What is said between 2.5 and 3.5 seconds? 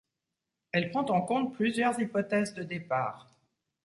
de départ.